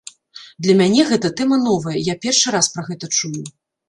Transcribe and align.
Для 0.65 0.75
мяне 0.79 1.03
гэта 1.11 1.29
тэма 1.41 1.59
новая, 1.67 1.93
я 2.07 2.15
першы 2.23 2.47
раз 2.57 2.71
пра 2.79 2.85
гэта 2.89 3.11
чую. 3.19 3.43